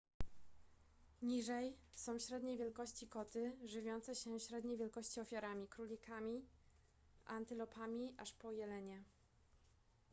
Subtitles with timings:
[1.21, 6.45] niżej są średniej wielkości koty żywiące się średniej wielkości ofiarami królikami
[7.25, 9.03] antylopami aż po jelenie